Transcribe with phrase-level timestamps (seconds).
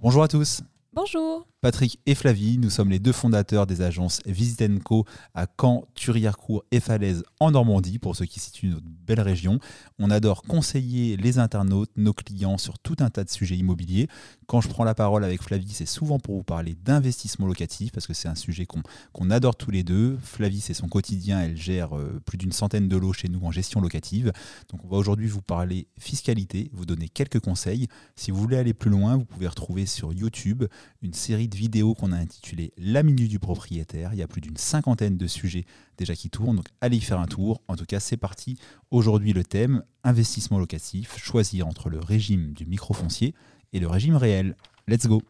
[0.00, 0.62] Bonjour à tous.
[1.00, 1.46] Bonjour.
[1.60, 6.62] Patrick et Flavie, nous sommes les deux fondateurs des agences Visit Co à Caen, Thury-Harcourt
[6.70, 9.58] et Falaise en Normandie, pour ceux qui situent notre belle région.
[9.98, 14.06] On adore conseiller les internautes, nos clients sur tout un tas de sujets immobiliers.
[14.46, 18.06] Quand je prends la parole avec Flavie, c'est souvent pour vous parler d'investissement locatif, parce
[18.06, 20.16] que c'est un sujet qu'on adore tous les deux.
[20.22, 23.50] Flavie, c'est son quotidien, elle gère euh, plus d'une centaine de lots chez nous en
[23.50, 24.32] gestion locative.
[24.70, 27.88] Donc on va aujourd'hui vous parler fiscalité, vous donner quelques conseils.
[28.14, 30.64] Si vous voulez aller plus loin, vous pouvez retrouver sur YouTube
[31.02, 34.12] une série de vidéo qu'on a intitulée La minute du propriétaire.
[34.12, 35.64] Il y a plus d'une cinquantaine de sujets
[35.96, 37.62] déjà qui tournent, donc allez y faire un tour.
[37.68, 38.58] En tout cas, c'est parti.
[38.90, 43.34] Aujourd'hui, le thème investissement locatif, choisir entre le régime du microfoncier
[43.72, 44.56] et le régime réel.
[44.86, 45.22] Let's go.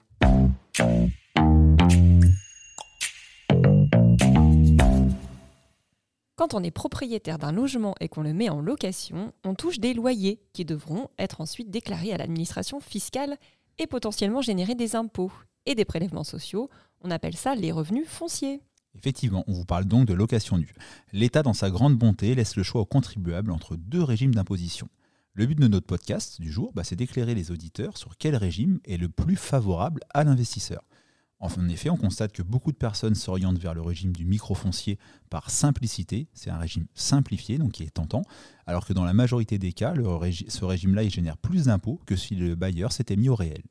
[6.38, 9.92] Quand on est propriétaire d'un logement et qu'on le met en location, on touche des
[9.92, 13.36] loyers qui devront être ensuite déclarés à l'administration fiscale
[13.78, 15.32] et potentiellement générer des impôts
[15.68, 16.70] et des prélèvements sociaux.
[17.02, 18.62] On appelle ça les revenus fonciers.
[18.96, 20.74] Effectivement, on vous parle donc de location nue.
[21.12, 24.88] L'État, dans sa grande bonté, laisse le choix aux contribuables entre deux régimes d'imposition.
[25.34, 28.80] Le but de notre podcast du jour, bah, c'est d'éclairer les auditeurs sur quel régime
[28.84, 30.82] est le plus favorable à l'investisseur.
[31.38, 34.98] En effet, on constate que beaucoup de personnes s'orientent vers le régime du microfoncier
[35.30, 36.26] par simplicité.
[36.32, 38.22] C'est un régime simplifié, donc qui est tentant,
[38.66, 42.34] alors que dans la majorité des cas, ce régime-là il génère plus d'impôts que si
[42.34, 43.62] le bailleur s'était mis au réel.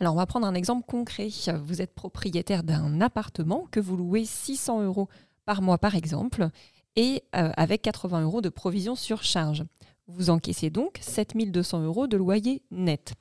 [0.00, 1.28] Alors, on va prendre un exemple concret.
[1.64, 5.08] Vous êtes propriétaire d'un appartement que vous louez 600 euros
[5.44, 6.48] par mois, par exemple,
[6.96, 9.64] et euh, avec 80 euros de provision sur charge.
[10.08, 13.14] Vous encaissez donc 7200 euros de loyer net.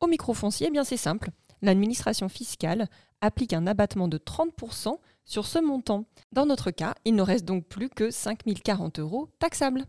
[0.00, 1.30] Au microfoncier, eh bien c'est simple.
[1.62, 2.88] L'administration fiscale
[3.20, 6.06] applique un abattement de 30% sur ce montant.
[6.32, 9.84] Dans notre cas, il ne reste donc plus que 5040 euros taxables.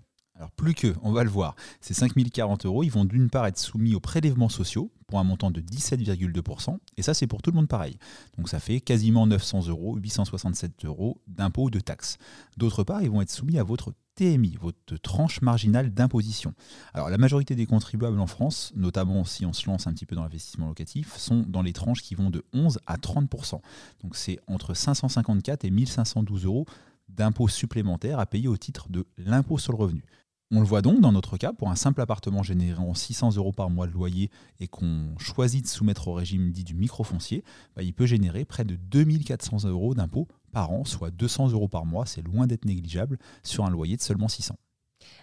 [0.55, 3.95] Plus que, on va le voir, ces 5040 euros, ils vont d'une part être soumis
[3.95, 7.67] aux prélèvements sociaux pour un montant de 17,2%, et ça c'est pour tout le monde
[7.67, 7.97] pareil.
[8.37, 12.17] Donc ça fait quasiment 900 euros, 867 euros d'impôts ou de taxes.
[12.57, 16.53] D'autre part, ils vont être soumis à votre TMI, votre tranche marginale d'imposition.
[16.93, 20.15] Alors la majorité des contribuables en France, notamment si on se lance un petit peu
[20.15, 23.61] dans l'investissement locatif, sont dans les tranches qui vont de 11 à 30%.
[24.03, 26.65] Donc c'est entre 554 et 1512 euros
[27.09, 30.03] d'impôts supplémentaires à payer au titre de l'impôt sur le revenu.
[30.53, 33.69] On le voit donc dans notre cas, pour un simple appartement générant 600 euros par
[33.69, 34.29] mois de loyer
[34.59, 38.65] et qu'on choisit de soumettre au régime dit du microfoncier, bah, il peut générer près
[38.65, 43.17] de 2400 euros d'impôts par an, soit 200 euros par mois, c'est loin d'être négligeable
[43.43, 44.55] sur un loyer de seulement 600.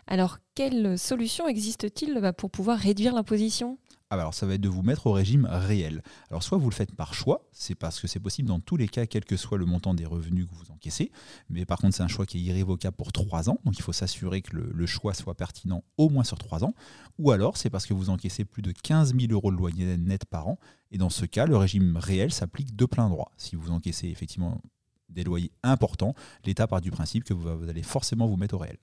[0.06, 3.76] Alors, quelle solution existe-t-il bah, pour pouvoir réduire l'imposition?
[4.10, 6.02] Alors ça va être de vous mettre au régime réel.
[6.30, 8.88] Alors soit vous le faites par choix, c'est parce que c'est possible dans tous les
[8.88, 11.12] cas, quel que soit le montant des revenus que vous encaissez,
[11.50, 13.92] mais par contre c'est un choix qui est irrévocable pour trois ans, donc il faut
[13.92, 16.74] s'assurer que le, choix soit pertinent au moins sur trois ans,
[17.18, 20.24] ou alors c'est parce que vous encaissez plus de 15 000 euros de loyer net
[20.24, 20.58] par an,
[20.90, 23.32] et dans ce cas le régime réel s'applique de plein droit.
[23.36, 24.62] Si vous encaissez effectivement
[25.10, 26.14] des loyers importants,
[26.44, 28.78] l'État part du principe que vous allez forcément vous mettre au réel.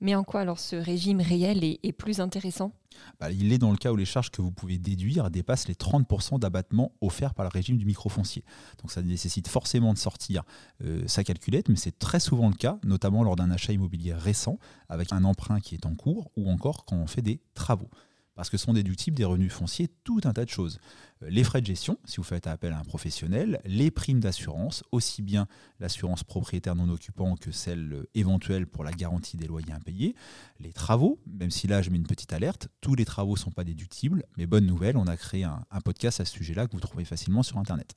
[0.00, 2.72] Mais en quoi alors ce régime réel est, plus intéressant?
[3.18, 5.74] Bah, Il est dans le cas où les charges que vous pouvez déduire dépassent les
[5.74, 8.44] 30% d'abattement offerts par le régime du microfoncier.
[8.82, 10.42] Donc ça nécessite forcément de sortir
[10.84, 14.58] euh, sa calculette, mais c'est très souvent le cas, notamment lors d'un achat immobilier récent,
[14.88, 17.88] avec un emprunt qui est en cours, ou encore quand on fait des travaux
[18.36, 20.78] parce que sont déductibles des revenus fonciers tout un tas de choses.
[21.22, 24.84] Euh, les frais de gestion, si vous faites appel à un professionnel, les primes d'assurance,
[24.92, 25.48] aussi bien
[25.80, 30.14] l'assurance propriétaire non occupant que celle euh, éventuelle pour la garantie des loyers impayés,
[30.60, 33.50] les travaux, même si là je mets une petite alerte, tous les travaux ne sont
[33.50, 36.80] pas déductibles, mais bonne nouvelle, on a créé un, podcast à ce sujet-là que vous
[36.80, 37.94] trouvez facilement sur Internet.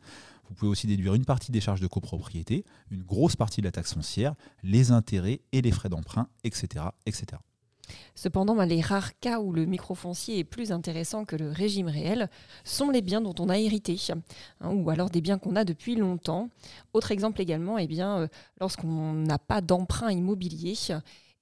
[0.48, 3.72] Vous pouvez aussi déduire une partie des charges de copropriété, une grosse partie de la
[3.72, 7.38] taxe foncière, les intérêts et les frais d'emprunt, etc., etc.
[8.16, 12.30] Cependant, ben, les rares cas où le microfoncier est plus intéressant que le régime réel
[12.64, 13.98] sont les biens dont on a hérité,
[14.62, 16.50] hein, ou alors des biens qu'on a depuis longtemps.
[16.94, 18.28] Autre exemple également, eh euh,
[18.60, 20.76] lorsqu'on n'a pas d'emprunt immobilier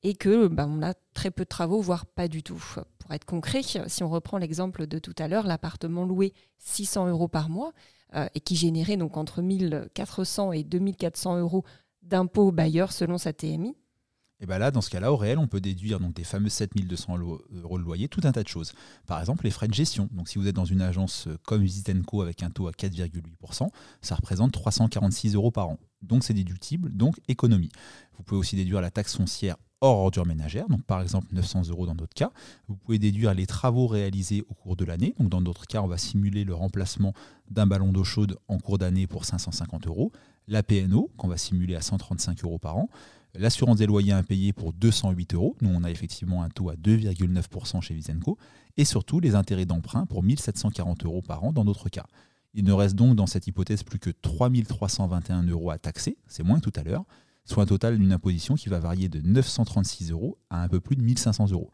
[0.03, 2.63] et que ben, on a très peu de travaux, voire pas du tout.
[2.99, 7.27] Pour être concret, si on reprend l'exemple de tout à l'heure, l'appartement loué 600 euros
[7.27, 7.73] par mois
[8.15, 11.63] euh, et qui générait donc entre 1400 et 2400 euros
[12.03, 13.75] d'impôts bailleurs selon sa TMI,
[14.39, 17.17] et bien là, dans ce cas-là, au réel, on peut déduire donc des fameux 7200
[17.17, 18.73] euros de loyer, tout un tas de choses.
[19.07, 20.09] Par exemple, les frais de gestion.
[20.11, 22.71] Donc si vous êtes dans une agence euh, comme Visit Co avec un taux à
[22.71, 23.69] 4,8%,
[24.01, 25.79] ça représente 346 euros par an.
[26.03, 27.71] Donc c'est déductible, donc économie.
[28.17, 31.85] Vous pouvez aussi déduire la taxe foncière hors ordure ménagère, donc par exemple 900 euros
[31.85, 32.31] dans d'autres cas.
[32.67, 35.87] Vous pouvez déduire les travaux réalisés au cours de l'année, donc dans d'autres cas, on
[35.87, 37.13] va simuler le remplacement
[37.49, 40.11] d'un ballon d'eau chaude en cours d'année pour 550 euros,
[40.47, 42.89] la PNO qu'on va simuler à 135 euros par an,
[43.35, 45.55] l'assurance des loyers impayés pour 208 euros.
[45.61, 48.37] Nous, on a effectivement un taux à 2,9% chez Visenco.
[48.77, 52.05] Et surtout, les intérêts d'emprunt pour 1740 euros par an dans notre cas.
[52.53, 56.43] Il ne reste donc dans cette hypothèse plus que 3 321 euros à taxer, c'est
[56.43, 57.05] moins que tout à l'heure,
[57.47, 60.95] soit un total d'une imposition qui va varier de 936 euros à un peu plus
[60.95, 61.71] de 1500 euros.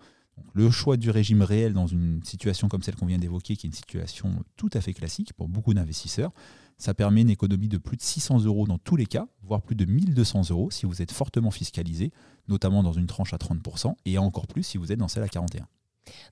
[0.53, 3.69] le choix du régime réel dans une situation comme celle qu'on vient d'évoquer, qui est
[3.69, 6.31] une situation tout à fait classique pour beaucoup d'investisseurs,
[6.77, 9.75] ça permet une économie de plus de 600 euros dans tous les cas, voire plus
[9.75, 12.11] de 1200 euros si vous êtes fortement fiscalisé,
[12.47, 15.27] notamment dans une tranche à 30%, et encore plus si vous êtes dans celle à
[15.27, 15.61] 41%.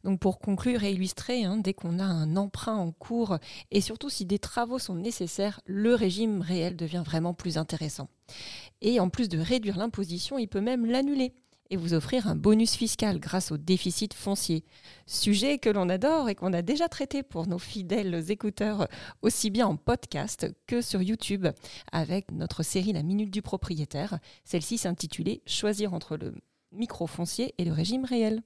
[0.03, 3.37] Donc pour conclure et illustrer, hein, dès qu'on a un emprunt en cours
[3.71, 8.09] et surtout si des travaux sont nécessaires, le régime réel devient vraiment plus intéressant.
[8.81, 11.33] Et en plus de réduire l'imposition, il peut même l'annuler
[11.71, 14.65] et vous offrir un bonus fiscal grâce au déficit foncier.
[15.07, 18.87] Sujet que l'on adore et qu'on a déjà traité pour nos fidèles écouteurs
[19.21, 21.47] aussi bien en podcast que sur YouTube
[21.91, 24.19] avec notre série La Minute du propriétaire.
[24.43, 26.35] Celle-ci s'intitulait Choisir entre le
[26.73, 28.43] micro foncier et le régime réel.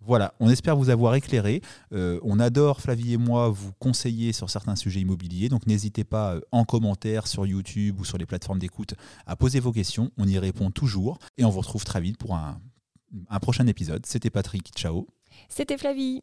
[0.00, 1.62] Voilà, on espère vous avoir éclairé.
[1.92, 5.48] Euh, on adore, Flavie et moi, vous conseiller sur certains sujets immobiliers.
[5.48, 8.94] Donc n'hésitez pas euh, en commentaire sur YouTube ou sur les plateformes d'écoute
[9.26, 10.12] à poser vos questions.
[10.16, 11.18] On y répond toujours.
[11.38, 12.60] Et on vous retrouve très vite pour un,
[13.28, 14.06] un prochain épisode.
[14.06, 15.08] C'était Patrick, ciao.
[15.48, 16.22] C'était Flavie.